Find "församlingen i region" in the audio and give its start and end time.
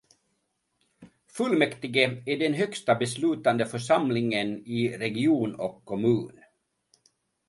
3.65-5.55